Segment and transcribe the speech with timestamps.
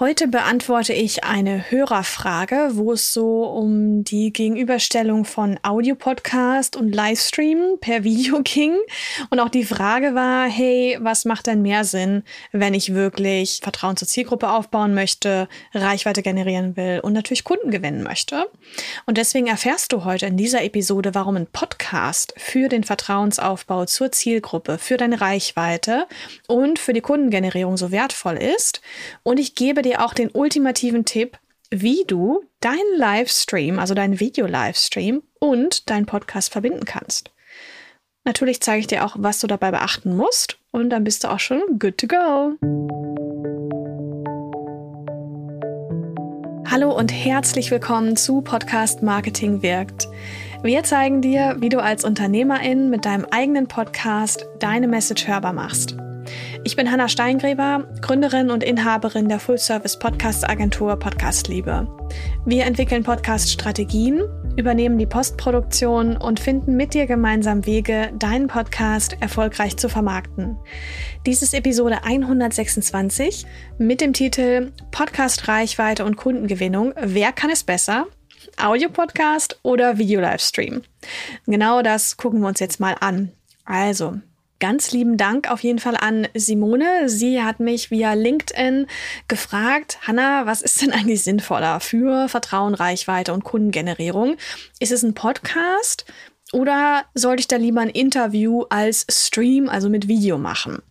[0.00, 7.76] Heute beantworte ich eine Hörerfrage, wo es so um die Gegenüberstellung von Audiopodcast und Livestream
[7.82, 8.78] per Video ging.
[9.28, 13.98] Und auch die Frage war, hey, was macht denn mehr Sinn, wenn ich wirklich Vertrauen
[13.98, 18.46] zur Zielgruppe aufbauen möchte, Reichweite generieren will und natürlich Kunden gewinnen möchte?
[19.04, 24.12] Und deswegen erfährst du heute in dieser Episode, warum ein Podcast für den Vertrauensaufbau zur
[24.12, 26.06] Zielgruppe, für deine Reichweite
[26.48, 28.80] und für die Kundengenerierung so wertvoll ist.
[29.24, 31.38] Und ich gebe dir dir auch den ultimativen Tipp,
[31.70, 37.30] wie du deinen Livestream, also deinen Video-Livestream und deinen Podcast verbinden kannst.
[38.24, 41.40] Natürlich zeige ich dir auch, was du dabei beachten musst und dann bist du auch
[41.40, 42.52] schon good to go.
[46.70, 50.06] Hallo und herzlich willkommen zu Podcast Marketing wirkt.
[50.62, 55.96] Wir zeigen dir, wie du als Unternehmerin mit deinem eigenen Podcast deine Message hörbar machst.
[56.62, 61.88] Ich bin Hanna Steingräber, Gründerin und Inhaberin der Full-Service-Podcast-Agentur Podcastliebe.
[62.44, 64.22] Wir entwickeln Podcast-Strategien,
[64.56, 70.58] übernehmen die Postproduktion und finden mit dir gemeinsam Wege, deinen Podcast erfolgreich zu vermarkten.
[71.24, 73.46] Dies ist Episode 126
[73.78, 76.92] mit dem Titel Podcast Reichweite und Kundengewinnung.
[77.00, 78.06] Wer kann es besser?
[78.58, 80.82] Audio-Podcast oder Video-Livestream?
[81.46, 83.32] Genau das gucken wir uns jetzt mal an.
[83.64, 84.18] Also,
[84.60, 87.08] Ganz lieben Dank auf jeden Fall an Simone.
[87.08, 88.86] Sie hat mich via LinkedIn
[89.26, 94.36] gefragt, Hanna, was ist denn eigentlich sinnvoller für Vertrauen, Reichweite und Kundengenerierung?
[94.78, 96.04] Ist es ein Podcast
[96.52, 100.82] oder sollte ich da lieber ein Interview als Stream, also mit Video machen?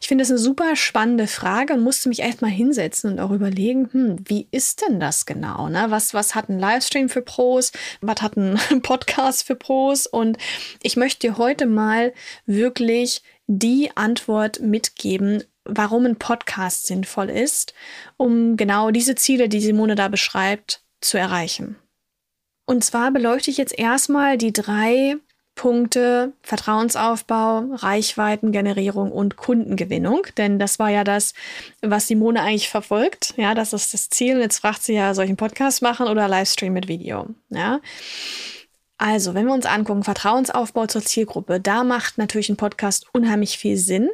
[0.00, 3.30] Ich finde das eine super spannende Frage und musste mich echt mal hinsetzen und auch
[3.30, 5.68] überlegen, hm, wie ist denn das genau?
[5.68, 5.86] Ne?
[5.88, 7.72] Was, was hat ein Livestream für Pros?
[8.00, 10.06] Was hat ein Podcast für Pros?
[10.06, 10.38] Und
[10.82, 12.12] ich möchte dir heute mal
[12.46, 17.74] wirklich die Antwort mitgeben, warum ein Podcast sinnvoll ist,
[18.16, 21.76] um genau diese Ziele, die Simone da beschreibt, zu erreichen.
[22.66, 25.16] Und zwar beleuchte ich jetzt erstmal die drei
[25.54, 30.26] Punkte Vertrauensaufbau, Reichweitengenerierung und Kundengewinnung.
[30.36, 31.34] Denn das war ja das,
[31.80, 33.34] was Simone eigentlich verfolgt.
[33.36, 34.40] Ja, das ist das Ziel.
[34.40, 37.28] Jetzt fragt sie ja, soll ich einen Podcast machen oder Livestream mit Video?
[37.50, 37.80] Ja.
[38.96, 43.76] Also, wenn wir uns angucken, Vertrauensaufbau zur Zielgruppe, da macht natürlich ein Podcast unheimlich viel
[43.76, 44.08] Sinn,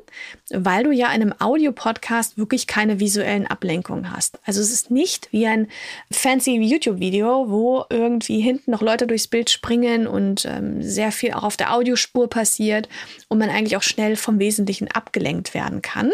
[0.51, 4.39] weil du ja in einem Audio-Podcast wirklich keine visuellen Ablenkungen hast.
[4.47, 5.69] Also es ist nicht wie ein
[6.11, 11.45] fancy YouTube-Video, wo irgendwie hinten noch Leute durchs Bild springen und ähm, sehr viel auch
[11.45, 12.89] auf der Audiospur passiert
[13.29, 16.11] und man eigentlich auch schnell vom Wesentlichen abgelenkt werden kann.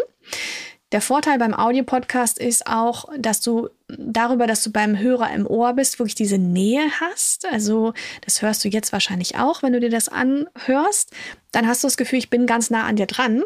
[0.93, 5.73] Der Vorteil beim Audiopodcast ist auch, dass du darüber, dass du beim Hörer im Ohr
[5.73, 7.45] bist, wirklich diese Nähe hast.
[7.45, 11.11] Also das hörst du jetzt wahrscheinlich auch, wenn du dir das anhörst.
[11.51, 13.43] Dann hast du das Gefühl, ich bin ganz nah an dir dran.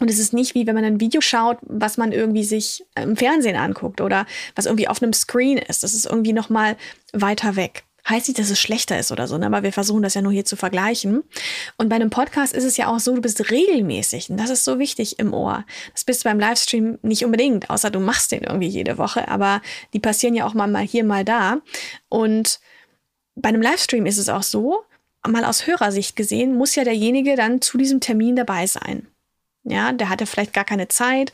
[0.00, 3.16] Und es ist nicht wie wenn man ein Video schaut, was man irgendwie sich im
[3.16, 5.82] Fernsehen anguckt oder was irgendwie auf einem Screen ist.
[5.82, 6.76] Das ist irgendwie noch mal
[7.12, 7.84] weiter weg.
[8.08, 9.46] Heißt nicht, dass es schlechter ist oder so, ne?
[9.46, 11.24] aber wir versuchen das ja nur hier zu vergleichen.
[11.76, 14.30] Und bei einem Podcast ist es ja auch so, du bist regelmäßig.
[14.30, 15.64] Und das ist so wichtig im Ohr.
[15.92, 19.28] Das bist du beim Livestream nicht unbedingt, außer du machst den irgendwie jede Woche.
[19.28, 19.60] Aber
[19.92, 21.58] die passieren ja auch mal hier, mal da.
[22.08, 22.60] Und
[23.34, 24.84] bei einem Livestream ist es auch so,
[25.26, 29.06] mal aus Hörersicht gesehen, muss ja derjenige dann zu diesem Termin dabei sein.
[29.70, 31.32] Ja, der hatte vielleicht gar keine Zeit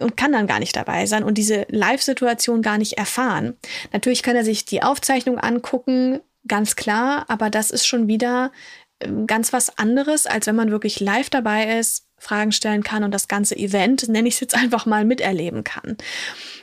[0.00, 3.56] und kann dann gar nicht dabei sein und diese Live-Situation gar nicht erfahren.
[3.92, 8.52] Natürlich kann er sich die Aufzeichnung angucken, ganz klar, aber das ist schon wieder
[9.00, 13.12] ähm, ganz was anderes, als wenn man wirklich live dabei ist, Fragen stellen kann und
[13.12, 15.96] das ganze Event, nenne ich es jetzt einfach mal, miterleben kann.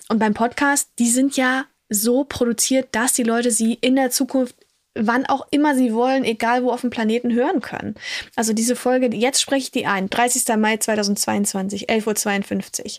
[0.10, 4.56] Und beim Podcast, die sind ja so produziert, dass die Leute sie in der Zukunft
[5.00, 7.96] wann auch immer sie wollen, egal wo auf dem Planeten hören können.
[8.36, 10.56] Also diese Folge, jetzt spreche ich die ein, 30.
[10.58, 12.92] Mai 2022, 11.52 Uhr.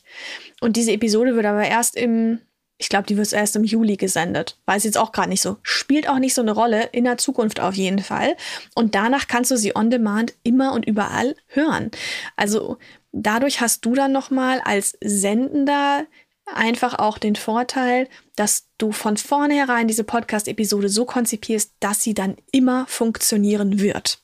[0.60, 2.41] Und diese Episode wird aber erst im,
[2.78, 4.58] ich glaube, die wird erst im Juli gesendet.
[4.66, 5.56] Weiß jetzt auch gerade nicht so.
[5.62, 8.37] Spielt auch nicht so eine Rolle, in der Zukunft auf jeden Fall.
[8.75, 11.91] Und danach kannst du sie on demand immer und überall hören.
[12.37, 12.78] Also
[13.12, 16.06] dadurch hast du dann nochmal als Sendender
[16.54, 22.37] einfach auch den Vorteil, dass du von vornherein diese Podcast-Episode so konzipierst, dass sie dann
[22.52, 24.23] immer funktionieren wird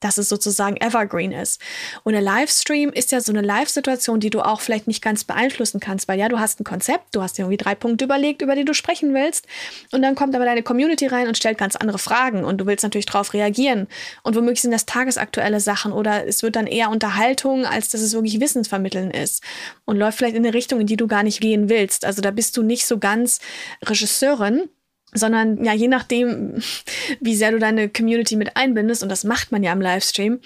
[0.00, 1.60] dass es sozusagen evergreen ist.
[2.04, 5.80] Und ein Livestream ist ja so eine Live-Situation, die du auch vielleicht nicht ganz beeinflussen
[5.80, 8.54] kannst, weil ja, du hast ein Konzept, du hast dir irgendwie drei Punkte überlegt, über
[8.54, 9.46] die du sprechen willst.
[9.92, 12.82] Und dann kommt aber deine Community rein und stellt ganz andere Fragen und du willst
[12.84, 13.88] natürlich darauf reagieren.
[14.22, 18.12] Und womöglich sind das tagesaktuelle Sachen oder es wird dann eher Unterhaltung, als dass es
[18.12, 19.42] wirklich Wissensvermitteln ist.
[19.84, 22.04] Und läuft vielleicht in eine Richtung, in die du gar nicht gehen willst.
[22.04, 23.40] Also da bist du nicht so ganz
[23.84, 24.68] Regisseurin,
[25.12, 26.62] sondern ja, je nachdem,
[27.20, 30.40] wie sehr du deine Community mit einbindest, und das macht man ja im Livestream,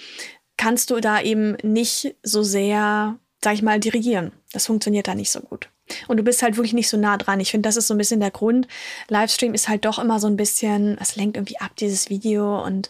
[0.57, 4.31] kannst du da eben nicht so sehr, sag ich mal, dirigieren.
[4.51, 5.69] Das funktioniert da nicht so gut.
[6.07, 7.39] Und du bist halt wirklich nicht so nah dran.
[7.39, 8.67] Ich finde, das ist so ein bisschen der Grund.
[9.09, 12.89] Livestream ist halt doch immer so ein bisschen, es lenkt irgendwie ab, dieses Video und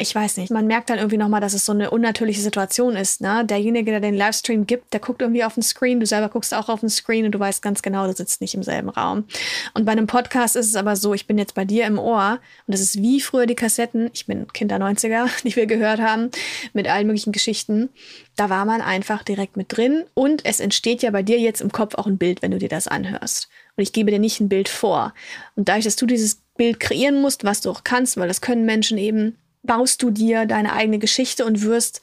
[0.00, 3.20] ich weiß nicht, man merkt dann irgendwie nochmal, dass es so eine unnatürliche Situation ist.
[3.20, 3.44] Ne?
[3.44, 6.68] Derjenige, der den Livestream gibt, der guckt irgendwie auf den Screen, du selber guckst auch
[6.68, 9.24] auf den Screen und du weißt ganz genau, du sitzt nicht im selben Raum.
[9.74, 12.40] Und bei einem Podcast ist es aber so, ich bin jetzt bei dir im Ohr
[12.66, 16.00] und es ist wie früher die Kassetten, ich bin Kind der 90er, die wir gehört
[16.00, 16.30] haben,
[16.72, 17.90] mit allen möglichen Geschichten.
[18.36, 21.72] Da war man einfach direkt mit drin und es entsteht ja bei dir jetzt im
[21.72, 23.48] Kopf auch ein Bild, wenn du dir das anhörst.
[23.76, 25.14] Und ich gebe dir nicht ein Bild vor.
[25.56, 28.66] Und dadurch, dass du dieses Bild kreieren musst, was du auch kannst, weil das können
[28.66, 32.00] Menschen eben, baust du dir deine eigene Geschichte und wirst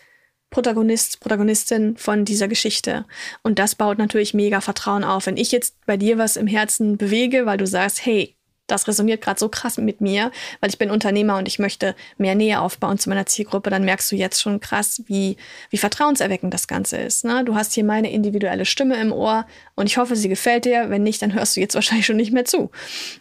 [0.50, 3.06] Protagonist, Protagonistin von dieser Geschichte.
[3.44, 5.26] Und das baut natürlich mega Vertrauen auf.
[5.26, 8.37] Wenn ich jetzt bei dir was im Herzen bewege, weil du sagst, hey,
[8.68, 12.36] das resoniert gerade so krass mit mir, weil ich bin Unternehmer und ich möchte mehr
[12.36, 15.38] Nähe aufbauen zu meiner Zielgruppe, dann merkst du jetzt schon krass, wie,
[15.70, 17.26] wie vertrauenserweckend das Ganze ist.
[17.26, 17.44] Ne?
[17.46, 20.90] Du hast hier meine individuelle Stimme im Ohr und ich hoffe, sie gefällt dir.
[20.90, 22.70] Wenn nicht, dann hörst du jetzt wahrscheinlich schon nicht mehr zu.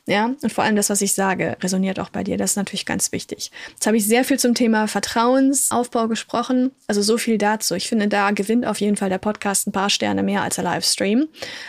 [0.06, 2.36] Ja, und vor allem das, was ich sage, resoniert auch bei dir.
[2.36, 3.50] Das ist natürlich ganz wichtig.
[3.70, 6.72] Jetzt habe ich sehr viel zum Thema Vertrauensaufbau gesprochen.
[6.88, 7.74] Also so viel dazu.
[7.74, 10.64] Ich finde, da gewinnt auf jeden Fall der Podcast ein paar Sterne mehr als der
[10.64, 11.28] Livestream.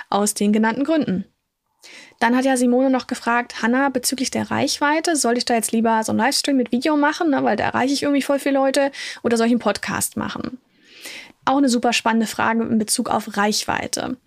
[0.09, 1.25] Aus den genannten Gründen.
[2.19, 6.03] Dann hat ja Simone noch gefragt, Hanna, bezüglich der Reichweite, soll ich da jetzt lieber
[6.03, 8.91] so einen Livestream mit Video machen, ne, weil da erreiche ich irgendwie voll viele Leute,
[9.23, 10.57] oder soll ich einen Podcast machen?
[11.45, 14.17] Auch eine super spannende Frage in Bezug auf Reichweite.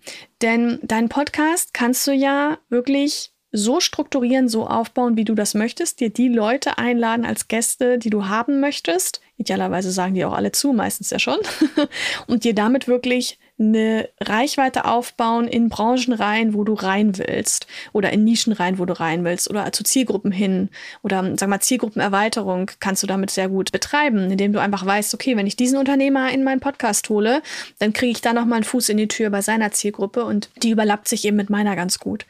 [0.41, 5.99] Denn deinen Podcast kannst du ja wirklich so strukturieren, so aufbauen, wie du das möchtest,
[5.99, 9.21] dir die Leute einladen als Gäste, die du haben möchtest.
[9.37, 11.39] Idealerweise sagen die auch alle zu, meistens ja schon.
[12.27, 18.11] und dir damit wirklich eine Reichweite aufbauen in Branchen rein, wo du rein willst oder
[18.11, 20.69] in Nischen rein, wo du rein willst oder zu Zielgruppen hin
[21.03, 25.37] oder sag mal Zielgruppenerweiterung kannst du damit sehr gut betreiben, indem du einfach weißt, okay,
[25.37, 27.41] wenn ich diesen Unternehmer in meinen Podcast hole,
[27.79, 30.49] dann kriege ich da noch mal einen Fuß in die Tür bei seiner Zielgruppe und
[30.63, 32.25] die überlappt sich eben mit meiner ganz gut.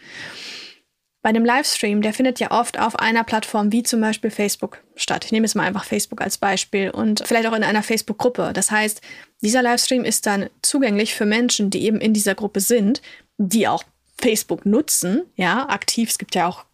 [1.23, 5.23] Bei einem Livestream, der findet ja oft auf einer Plattform wie zum Beispiel Facebook statt.
[5.23, 8.51] Ich nehme jetzt mal einfach Facebook als Beispiel und vielleicht auch in einer Facebook-Gruppe.
[8.53, 9.01] Das heißt,
[9.41, 13.03] dieser Livestream ist dann zugänglich für Menschen, die eben in dieser Gruppe sind,
[13.37, 13.83] die auch
[14.19, 16.09] Facebook nutzen, ja, aktiv.
[16.09, 16.65] Es gibt ja auch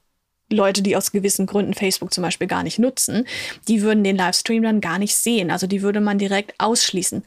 [0.50, 3.28] Leute, die aus gewissen Gründen Facebook zum Beispiel gar nicht nutzen,
[3.68, 5.52] die würden den Livestream dann gar nicht sehen.
[5.52, 7.24] Also die würde man direkt ausschließen.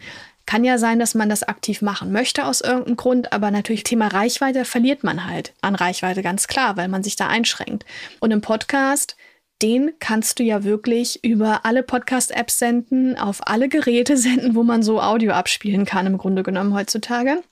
[0.51, 4.09] Kann ja sein, dass man das aktiv machen möchte aus irgendeinem Grund, aber natürlich Thema
[4.09, 7.87] Reichweite verliert man halt an Reichweite ganz klar, weil man sich da einschränkt.
[8.19, 9.17] Und im Podcast,
[9.63, 14.83] den kannst du ja wirklich über alle Podcast-Apps senden, auf alle Geräte senden, wo man
[14.83, 17.45] so Audio abspielen kann, im Grunde genommen heutzutage.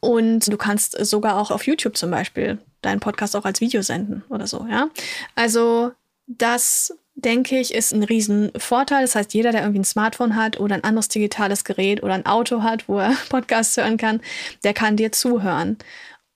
[0.00, 4.22] Und du kannst sogar auch auf YouTube zum Beispiel deinen Podcast auch als Video senden
[4.28, 4.90] oder so, ja.
[5.34, 5.92] Also
[6.26, 9.02] das denke ich, ist ein Riesenvorteil.
[9.02, 12.26] Das heißt, jeder, der irgendwie ein Smartphone hat oder ein anderes digitales Gerät oder ein
[12.26, 14.20] Auto hat, wo er Podcasts hören kann,
[14.62, 15.78] der kann dir zuhören.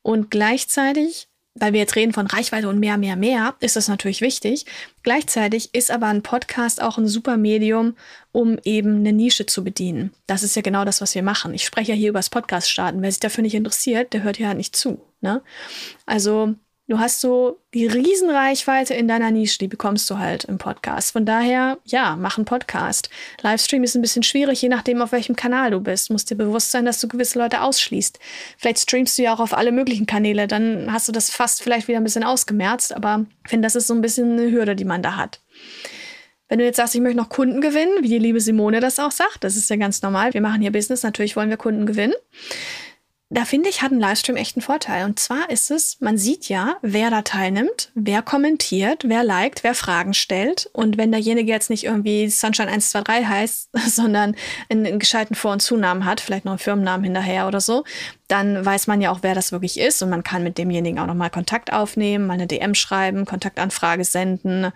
[0.02, 4.22] Und gleichzeitig, weil wir jetzt reden von Reichweite und mehr, mehr, mehr, ist das natürlich
[4.22, 4.64] wichtig.
[5.02, 7.94] Gleichzeitig ist aber ein Podcast auch ein super Medium,
[8.32, 10.14] um eben eine Nische zu bedienen.
[10.26, 11.52] Das ist ja genau das, was wir machen.
[11.52, 13.02] Ich spreche ja hier über das Podcast starten.
[13.02, 15.02] Wer sich dafür nicht interessiert, der hört ja nicht zu.
[15.20, 15.42] Ne?
[16.06, 16.54] Also
[16.90, 21.12] Du hast so die Riesenreichweite in deiner Nische, die bekommst du halt im Podcast.
[21.12, 23.10] Von daher, ja, mach einen Podcast.
[23.42, 26.08] Livestream ist ein bisschen schwierig, je nachdem, auf welchem Kanal du bist.
[26.08, 28.18] Du musst dir bewusst sein, dass du gewisse Leute ausschließt.
[28.58, 31.86] Vielleicht streamst du ja auch auf alle möglichen Kanäle, dann hast du das fast vielleicht
[31.86, 34.84] wieder ein bisschen ausgemerzt, aber ich finde, das ist so ein bisschen eine Hürde, die
[34.84, 35.38] man da hat.
[36.48, 39.12] Wenn du jetzt sagst, ich möchte noch Kunden gewinnen, wie die liebe Simone das auch
[39.12, 40.34] sagt, das ist ja ganz normal.
[40.34, 42.14] Wir machen hier Business, natürlich wollen wir Kunden gewinnen
[43.32, 45.04] da finde ich, hat ein Livestream echt einen Vorteil.
[45.04, 49.76] Und zwar ist es, man sieht ja, wer da teilnimmt, wer kommentiert, wer liked, wer
[49.76, 50.68] Fragen stellt.
[50.72, 54.34] Und wenn derjenige jetzt nicht irgendwie Sunshine 123 heißt, sondern
[54.68, 57.84] einen, einen gescheiten Vor- und Zunamen hat, vielleicht noch einen Firmennamen hinterher oder so,
[58.26, 60.02] dann weiß man ja auch, wer das wirklich ist.
[60.02, 64.72] Und man kann mit demjenigen auch nochmal Kontakt aufnehmen, mal eine DM schreiben, Kontaktanfrage senden,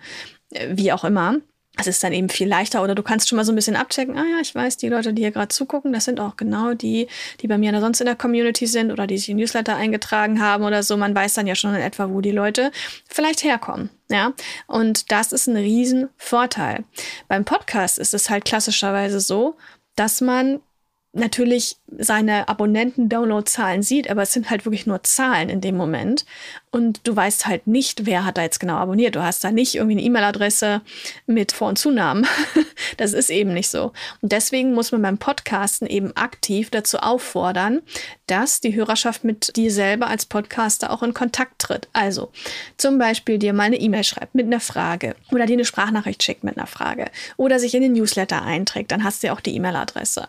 [0.51, 1.41] äh, wie auch immer
[1.77, 4.17] es ist dann eben viel leichter oder du kannst schon mal so ein bisschen abchecken,
[4.17, 7.07] ah ja, ich weiß, die Leute, die hier gerade zugucken, das sind auch genau die,
[7.41, 10.63] die bei mir sonst in der Community sind oder die sich in Newsletter eingetragen haben
[10.63, 10.97] oder so.
[10.97, 12.71] Man weiß dann ja schon in etwa, wo die Leute
[13.07, 13.89] vielleicht herkommen.
[14.09, 14.33] Ja,
[14.67, 16.83] und das ist ein Riesenvorteil.
[17.27, 19.55] Beim Podcast ist es halt klassischerweise so,
[19.95, 20.59] dass man
[21.13, 26.25] natürlich seine Abonnenten-Download-Zahlen sieht, aber es sind halt wirklich nur Zahlen in dem Moment.
[26.71, 29.15] Und du weißt halt nicht, wer hat da jetzt genau abonniert.
[29.15, 30.81] Du hast da nicht irgendwie eine E-Mail-Adresse
[31.25, 32.27] mit Vor- und Zunamen.
[32.97, 33.93] das ist eben nicht so.
[34.21, 37.81] Und deswegen muss man beim Podcasten eben aktiv dazu auffordern,
[38.27, 41.87] dass die Hörerschaft mit dir selber als Podcaster auch in Kontakt tritt.
[41.93, 42.31] Also
[42.77, 46.43] zum Beispiel dir mal eine E-Mail schreibt mit einer Frage oder dir eine Sprachnachricht schickt
[46.43, 47.05] mit einer Frage
[47.37, 48.91] oder sich in den Newsletter einträgt.
[48.91, 50.27] Dann hast du ja auch die E-Mail-Adresse.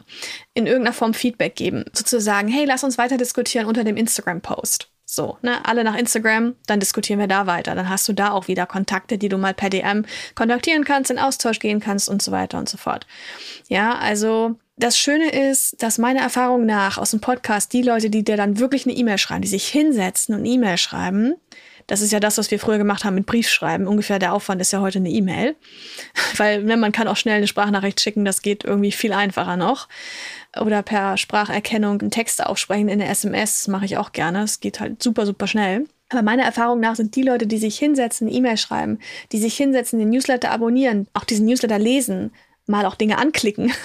[0.54, 1.84] In irgendeiner Form Feedback Feedback geben.
[1.92, 4.88] Sozusagen, hey, lass uns weiter diskutieren unter dem Instagram-Post.
[5.08, 7.76] So, ne, alle nach Instagram, dann diskutieren wir da weiter.
[7.76, 11.18] Dann hast du da auch wieder Kontakte, die du mal per DM kontaktieren kannst, in
[11.18, 13.06] Austausch gehen kannst und so weiter und so fort.
[13.68, 18.24] Ja, also das Schöne ist, dass meiner Erfahrung nach aus dem Podcast die Leute, die
[18.24, 21.36] dir dann wirklich eine E-Mail schreiben, die sich hinsetzen und E-Mail schreiben,
[21.86, 23.86] das ist ja das, was wir früher gemacht haben mit Briefschreiben.
[23.86, 25.54] Ungefähr der Aufwand ist ja heute eine E-Mail.
[26.36, 29.88] Weil ne, man kann auch schnell eine Sprachnachricht schicken, das geht irgendwie viel einfacher noch.
[30.60, 34.42] Oder per Spracherkennung einen Text aufsprechen in der SMS, das mache ich auch gerne.
[34.42, 35.86] Es geht halt super, super schnell.
[36.08, 38.98] Aber meiner Erfahrung nach sind die Leute, die sich hinsetzen, E-Mail schreiben,
[39.32, 42.30] die sich hinsetzen, den Newsletter abonnieren, auch diesen Newsletter lesen,
[42.66, 43.72] mal auch Dinge anklicken.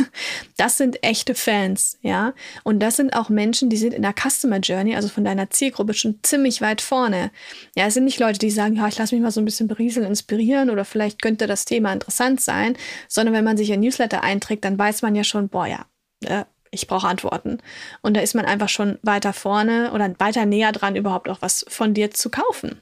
[0.58, 2.36] Das sind echte Fans, ja.
[2.64, 5.96] Und das sind auch Menschen, die sind in der Customer Journey, also von deiner Zielgruppe
[5.96, 7.32] schon ziemlich weit vorne.
[7.76, 9.68] Ja, es sind nicht Leute, die sagen, ja, ich lasse mich mal so ein bisschen
[9.68, 14.24] berieseln, inspirieren oder vielleicht könnte das Thema interessant sein, sondern wenn man sich ein Newsletter
[14.24, 15.86] einträgt, dann weiß man ja schon, boah, ja,
[16.26, 17.60] äh, ich brauche Antworten.
[18.02, 21.66] Und da ist man einfach schon weiter vorne oder weiter näher dran, überhaupt auch was
[21.68, 22.82] von dir zu kaufen.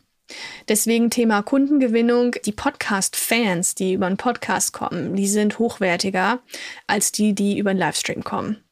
[0.67, 2.35] Deswegen Thema Kundengewinnung.
[2.45, 6.39] Die Podcast-Fans, die über einen Podcast kommen, die sind hochwertiger
[6.87, 8.63] als die, die über einen Livestream kommen.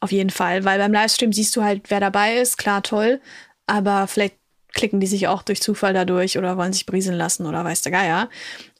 [0.00, 2.58] Auf jeden Fall, weil beim Livestream siehst du halt, wer dabei ist.
[2.58, 3.20] Klar, toll.
[3.66, 4.36] Aber vielleicht
[4.72, 7.92] klicken die sich auch durch Zufall dadurch oder wollen sich brieseln lassen oder weiß der
[7.92, 8.30] Geier.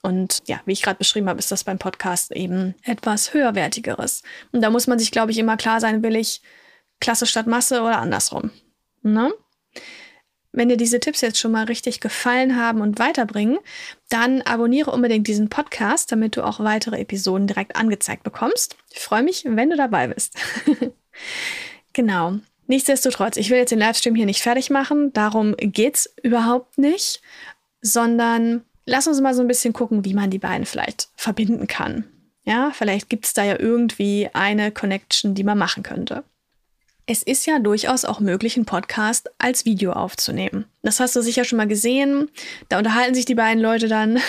[0.01, 4.23] Und ja, wie ich gerade beschrieben habe, ist das beim Podcast eben etwas höherwertigeres.
[4.51, 6.41] Und da muss man sich, glaube ich, immer klar sein, will ich
[6.99, 8.51] Klasse statt Masse oder andersrum.
[9.01, 9.33] Ne?
[10.51, 13.57] Wenn dir diese Tipps jetzt schon mal richtig gefallen haben und weiterbringen,
[14.09, 18.77] dann abonniere unbedingt diesen Podcast, damit du auch weitere Episoden direkt angezeigt bekommst.
[18.91, 20.37] Ich freue mich, wenn du dabei bist.
[21.93, 22.37] genau.
[22.73, 27.21] Nichtsdestotrotz, ich will jetzt den Livestream hier nicht fertig machen, darum geht's überhaupt nicht,
[27.81, 32.05] sondern lass uns mal so ein bisschen gucken, wie man die beiden vielleicht verbinden kann.
[32.45, 36.23] Ja, vielleicht gibt es da ja irgendwie eine Connection, die man machen könnte.
[37.05, 40.65] Es ist ja durchaus auch möglich, einen Podcast als Video aufzunehmen.
[40.83, 42.29] Das hast du sicher schon mal gesehen.
[42.69, 44.19] Da unterhalten sich die beiden Leute dann.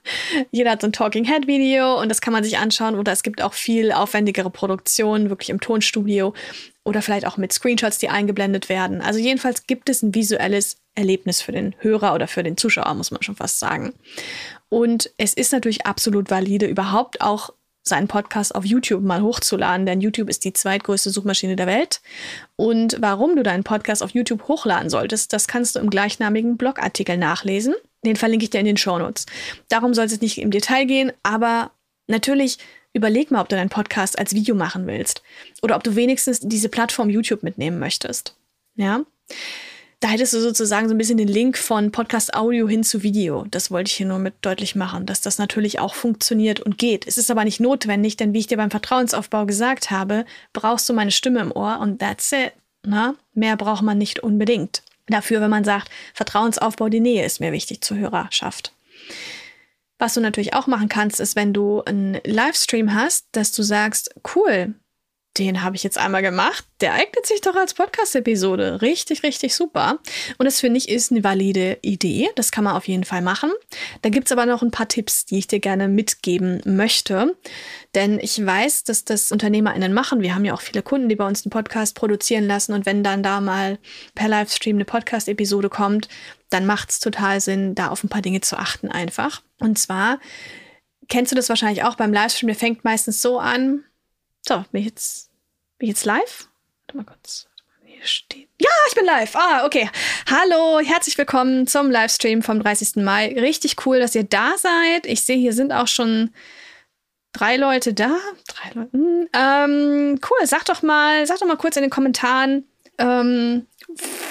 [0.50, 2.96] Jeder hat so ein Talking Head Video und das kann man sich anschauen.
[2.96, 6.34] Oder es gibt auch viel aufwendigere Produktionen, wirklich im Tonstudio
[6.82, 9.00] oder vielleicht auch mit Screenshots, die eingeblendet werden.
[9.00, 13.12] Also jedenfalls gibt es ein visuelles Erlebnis für den Hörer oder für den Zuschauer, muss
[13.12, 13.94] man schon fast sagen.
[14.68, 17.50] Und es ist natürlich absolut valide, überhaupt auch
[17.84, 22.00] seinen Podcast auf YouTube mal hochzuladen, denn YouTube ist die zweitgrößte Suchmaschine der Welt.
[22.56, 27.18] Und warum du deinen Podcast auf YouTube hochladen solltest, das kannst du im gleichnamigen Blogartikel
[27.18, 27.74] nachlesen.
[28.04, 29.26] Den verlinke ich dir in den Shownotes.
[29.68, 31.70] Darum soll es nicht im Detail gehen, aber
[32.06, 32.58] natürlich
[32.94, 35.22] überleg mal, ob du deinen Podcast als Video machen willst
[35.62, 38.36] oder ob du wenigstens diese Plattform YouTube mitnehmen möchtest.
[38.76, 39.00] Ja?
[40.00, 43.46] Da hättest du sozusagen so ein bisschen den Link von Podcast Audio hin zu Video.
[43.50, 47.06] Das wollte ich hier nur mit deutlich machen, dass das natürlich auch funktioniert und geht.
[47.06, 50.92] Es ist aber nicht notwendig, denn wie ich dir beim Vertrauensaufbau gesagt habe, brauchst du
[50.92, 52.52] meine Stimme im Ohr und that's it.
[52.84, 53.14] Na?
[53.32, 54.82] Mehr braucht man nicht unbedingt.
[55.06, 58.72] Dafür, wenn man sagt, Vertrauensaufbau, die Nähe ist mir wichtig zur Hörerschaft.
[59.98, 64.14] Was du natürlich auch machen kannst, ist, wenn du einen Livestream hast, dass du sagst,
[64.34, 64.74] cool,
[65.38, 66.64] den habe ich jetzt einmal gemacht.
[66.80, 68.82] Der eignet sich doch als Podcast-Episode.
[68.82, 69.98] Richtig, richtig super.
[70.38, 72.30] Und das finde ich ist eine valide Idee.
[72.36, 73.50] Das kann man auf jeden Fall machen.
[74.02, 77.36] Da gibt es aber noch ein paar Tipps, die ich dir gerne mitgeben möchte.
[77.94, 80.22] Denn ich weiß, dass das UnternehmerInnen machen.
[80.22, 82.72] Wir haben ja auch viele Kunden, die bei uns einen Podcast produzieren lassen.
[82.72, 83.78] Und wenn dann da mal
[84.14, 86.08] per Livestream eine Podcast-Episode kommt,
[86.50, 89.42] dann macht es total Sinn, da auf ein paar Dinge zu achten einfach.
[89.58, 90.20] Und zwar
[91.08, 92.48] kennst du das wahrscheinlich auch beim Livestream.
[92.48, 93.84] Der fängt meistens so an,
[94.46, 95.30] so, bin ich jetzt,
[95.78, 96.48] bin ich jetzt live?
[96.82, 97.48] Warte mal kurz.
[97.82, 98.48] Hier steht.
[98.60, 99.34] Ja, ich bin live.
[99.36, 99.88] Ah, okay.
[100.28, 102.96] Hallo, herzlich willkommen zum Livestream vom 30.
[102.96, 103.34] Mai.
[103.38, 105.06] Richtig cool, dass ihr da seid.
[105.06, 106.34] Ich sehe, hier sind auch schon
[107.32, 108.18] drei Leute da.
[108.46, 108.92] Drei Leute.
[108.92, 113.66] Hm, ähm, cool, sag doch mal, sag doch mal kurz in den Kommentaren, ähm,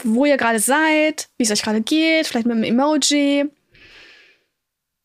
[0.03, 3.45] wo ihr gerade seid, wie es euch gerade geht, vielleicht mit einem Emoji.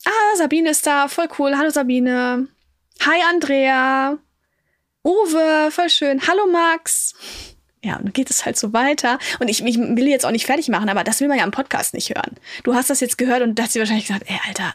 [0.04, 1.56] Ah, Sabine ist da, voll cool.
[1.56, 2.48] Hallo Sabine.
[3.00, 4.18] Hi Andrea.
[5.08, 6.20] Uwe, voll schön.
[6.28, 7.14] Hallo Max.
[7.82, 9.18] Ja, und dann geht es halt so weiter.
[9.38, 11.50] Und ich, ich will jetzt auch nicht fertig machen, aber das will man ja im
[11.50, 12.36] Podcast nicht hören.
[12.62, 14.74] Du hast das jetzt gehört und hat sie wahrscheinlich gesagt, ey, Alter,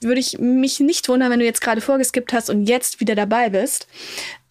[0.00, 3.50] würde ich mich nicht wundern, wenn du jetzt gerade vorgeskippt hast und jetzt wieder dabei
[3.50, 3.88] bist.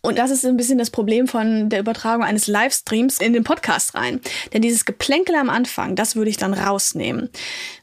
[0.01, 3.95] Und das ist ein bisschen das Problem von der Übertragung eines Livestreams in den Podcast
[3.95, 4.19] rein.
[4.51, 7.29] Denn dieses Geplänkel am Anfang, das würde ich dann rausnehmen.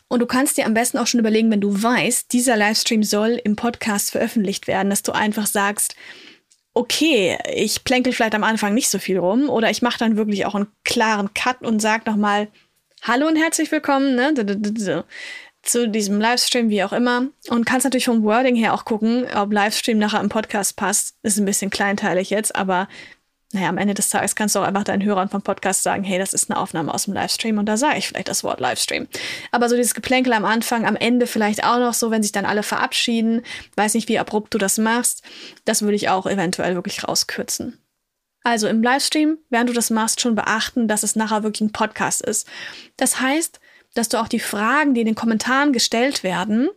[0.08, 3.40] Und du kannst dir am besten auch schon überlegen, wenn du weißt, dieser Livestream soll
[3.42, 5.96] im Podcast veröffentlicht werden, dass du einfach sagst,
[6.74, 10.44] okay, ich plänkel vielleicht am Anfang nicht so viel rum oder ich mache dann wirklich
[10.44, 12.48] auch einen klaren Cut und sage nochmal
[13.02, 14.34] Hallo und herzlich willkommen ne,
[15.62, 17.28] zu diesem Livestream, wie auch immer.
[17.48, 21.16] Und kannst natürlich vom Wording her auch gucken, ob Livestream nachher im Podcast passt.
[21.22, 22.88] Ist ein bisschen kleinteilig jetzt, aber
[23.54, 26.18] naja, am Ende des Tages kannst du auch einfach deinen Hörern vom Podcast sagen, hey,
[26.18, 29.06] das ist eine Aufnahme aus dem Livestream und da sage ich vielleicht das Wort Livestream.
[29.52, 32.46] Aber so dieses Geplänkel am Anfang, am Ende vielleicht auch noch so, wenn sich dann
[32.46, 33.42] alle verabschieden,
[33.76, 35.22] weiß nicht, wie abrupt du das machst,
[35.64, 37.78] das würde ich auch eventuell wirklich rauskürzen.
[38.42, 42.22] Also im Livestream, während du das machst, schon beachten, dass es nachher wirklich ein Podcast
[42.22, 42.48] ist.
[42.96, 43.60] Das heißt,
[43.94, 46.68] dass du auch die Fragen, die in den Kommentaren gestellt werden,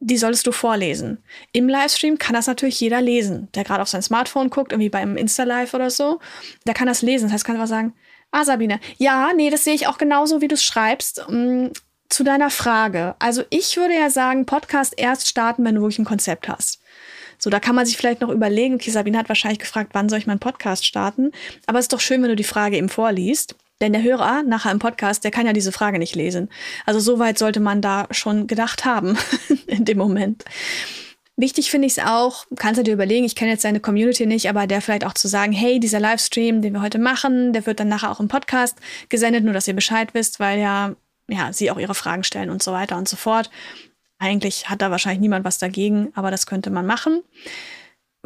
[0.00, 1.22] die solltest du vorlesen.
[1.52, 5.16] Im Livestream kann das natürlich jeder lesen, der gerade auf sein Smartphone guckt, irgendwie beim
[5.16, 6.18] Insta-Live oder so.
[6.66, 7.26] Der kann das lesen.
[7.26, 7.94] Das heißt, kann einfach sagen,
[8.30, 11.26] ah, Sabine, ja, nee, das sehe ich auch genauso, wie du es schreibst.
[11.28, 11.70] Um,
[12.08, 13.14] zu deiner Frage.
[13.20, 16.80] Also ich würde ja sagen, Podcast erst starten, wenn du wirklich ein Konzept hast.
[17.38, 20.18] So, da kann man sich vielleicht noch überlegen, okay, Sabine hat wahrscheinlich gefragt, wann soll
[20.18, 21.30] ich meinen Podcast starten?
[21.66, 23.54] Aber es ist doch schön, wenn du die Frage eben vorliest.
[23.80, 26.48] Denn der Hörer nachher im Podcast, der kann ja diese Frage nicht lesen.
[26.86, 29.16] Also so weit sollte man da schon gedacht haben
[29.66, 30.44] in dem Moment.
[31.36, 34.50] Wichtig finde ich es auch, kannst du dir überlegen, ich kenne jetzt deine Community nicht,
[34.50, 37.80] aber der vielleicht auch zu sagen, hey, dieser Livestream, den wir heute machen, der wird
[37.80, 38.76] dann nachher auch im Podcast
[39.08, 40.94] gesendet, nur dass ihr Bescheid wisst, weil ja,
[41.28, 43.48] ja, sie auch ihre Fragen stellen und so weiter und so fort.
[44.18, 47.22] Eigentlich hat da wahrscheinlich niemand was dagegen, aber das könnte man machen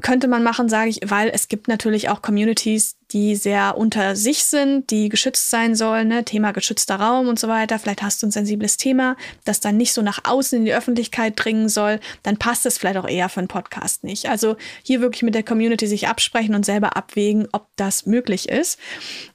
[0.05, 4.45] könnte man machen, sage ich, weil es gibt natürlich auch Communities, die sehr unter sich
[4.45, 6.27] sind, die geschützt sein sollen, ne?
[6.27, 7.79] Thema geschützter Raum und so weiter.
[7.79, 11.33] Vielleicht hast du ein sensibles Thema, das dann nicht so nach außen in die Öffentlichkeit
[11.37, 14.29] dringen soll, dann passt es vielleicht auch eher für einen Podcast nicht.
[14.29, 18.79] Also hier wirklich mit der Community sich absprechen und selber abwägen, ob das möglich ist.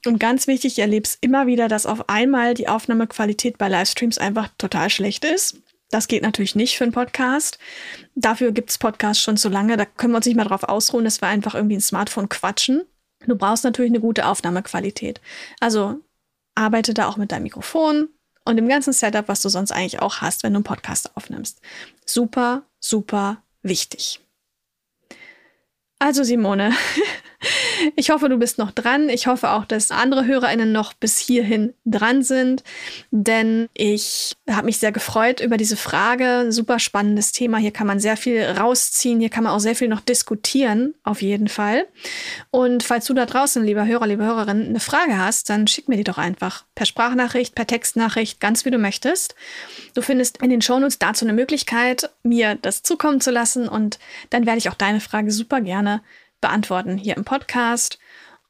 [0.05, 4.19] Und ganz wichtig, ich erlebe es immer wieder, dass auf einmal die Aufnahmequalität bei Livestreams
[4.19, 5.57] einfach total schlecht ist.
[5.89, 7.57] Das geht natürlich nicht für einen Podcast.
[8.15, 11.03] Dafür gibt es Podcasts schon so lange, da können wir uns nicht mal drauf ausruhen,
[11.03, 12.83] dass wir einfach irgendwie ein Smartphone quatschen.
[13.25, 15.19] Du brauchst natürlich eine gute Aufnahmequalität.
[15.59, 15.99] Also
[16.55, 18.09] arbeite da auch mit deinem Mikrofon
[18.45, 21.61] und dem ganzen Setup, was du sonst eigentlich auch hast, wenn du einen Podcast aufnimmst.
[22.05, 24.21] Super, super wichtig.
[25.99, 26.73] Also Simone,
[27.95, 29.09] ich hoffe, du bist noch dran.
[29.09, 32.63] Ich hoffe auch, dass andere Hörerinnen noch bis hierhin dran sind,
[33.11, 36.51] denn ich habe mich sehr gefreut über diese Frage.
[36.51, 37.57] Super spannendes Thema.
[37.57, 39.19] Hier kann man sehr viel rausziehen.
[39.19, 41.85] Hier kann man auch sehr viel noch diskutieren, auf jeden Fall.
[42.51, 45.97] Und falls du da draußen, lieber Hörer, liebe Hörerin, eine Frage hast, dann schick mir
[45.97, 49.35] die doch einfach per Sprachnachricht, per Textnachricht, ganz wie du möchtest.
[49.93, 54.45] Du findest in den Shownotes dazu eine Möglichkeit, mir das zukommen zu lassen und dann
[54.45, 56.01] werde ich auch deine Frage super gerne
[56.41, 57.99] beantworten hier im Podcast.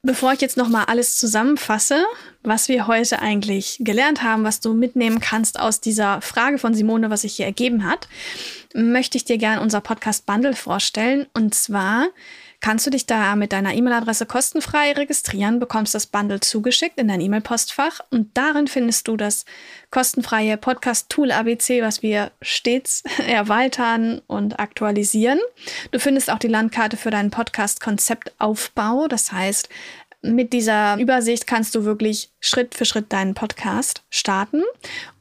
[0.01, 2.05] Bevor ich jetzt nochmal alles zusammenfasse,
[2.41, 7.09] was wir heute eigentlich gelernt haben, was du mitnehmen kannst aus dieser Frage von Simone,
[7.09, 8.07] was sich hier ergeben hat,
[8.73, 11.27] möchte ich dir gerne unser Podcast Bundle vorstellen.
[11.33, 12.07] Und zwar
[12.61, 17.21] kannst du dich da mit deiner E-Mail-Adresse kostenfrei registrieren, bekommst das Bundle zugeschickt in dein
[17.21, 19.45] E-Mail-Postfach und darin findest du das
[19.91, 25.39] kostenfreie Podcast-Tool ABC, was wir stets erweitern und aktualisieren.
[25.91, 29.69] Du findest auch die Landkarte für deinen Podcast-Konzeptaufbau, das heißt,
[30.21, 34.63] mit dieser Übersicht kannst du wirklich Schritt für Schritt deinen Podcast starten.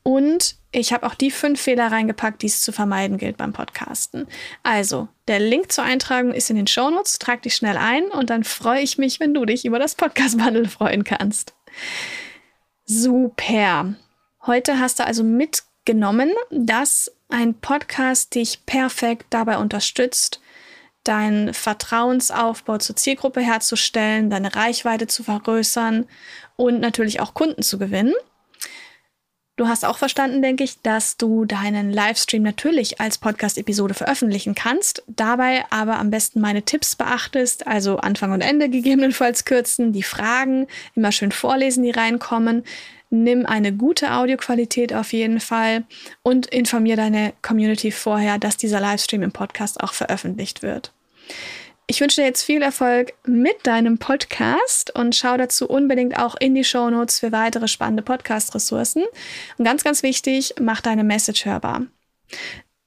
[0.02, 4.26] Und ich habe auch die fünf Fehler reingepackt, die es zu vermeiden gilt beim Podcasten.
[4.62, 7.18] Also, der Link zur Eintragung ist in den Shownotes.
[7.18, 10.68] Trag dich schnell ein und dann freue ich mich, wenn du dich über das Podcast-Bundle
[10.68, 11.54] freuen kannst.
[12.84, 13.94] Super.
[14.46, 20.40] Heute hast du also mitgenommen, dass ein Podcast dich perfekt dabei unterstützt,
[21.04, 26.06] deinen Vertrauensaufbau zur Zielgruppe herzustellen, deine Reichweite zu vergrößern
[26.56, 28.14] und natürlich auch Kunden zu gewinnen.
[29.58, 35.02] Du hast auch verstanden, denke ich, dass du deinen Livestream natürlich als Podcast-Episode veröffentlichen kannst,
[35.08, 40.68] dabei aber am besten meine Tipps beachtest, also Anfang und Ende gegebenenfalls kürzen, die Fragen
[40.94, 42.62] immer schön vorlesen, die reinkommen.
[43.10, 45.82] Nimm eine gute Audioqualität auf jeden Fall
[46.22, 50.92] und informier deine Community vorher, dass dieser Livestream im Podcast auch veröffentlicht wird.
[51.90, 56.54] Ich wünsche dir jetzt viel Erfolg mit deinem Podcast und schau dazu unbedingt auch in
[56.54, 59.04] die Show Notes für weitere spannende Podcast-Ressourcen.
[59.56, 61.86] Und ganz, ganz wichtig, mach deine Message hörbar.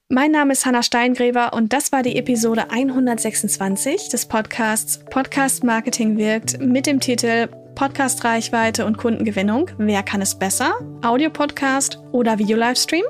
[0.07, 6.19] Mein Name ist Hanna Steingräber und das war die Episode 126 des Podcasts Podcast Marketing
[6.19, 9.71] wirkt mit dem Titel Podcast Reichweite und Kundengewinnung.
[9.79, 10.75] Wer kann es besser?
[11.01, 13.05] Audio-Podcast oder Video-Livestream?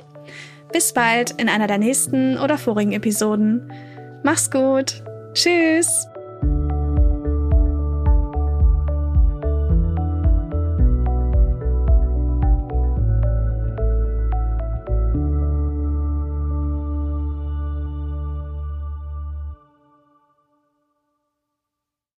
[0.71, 3.73] Bis bald in einer der nächsten oder vorigen Episoden.
[4.23, 5.03] Mach's gut!
[5.33, 6.10] Tschüss!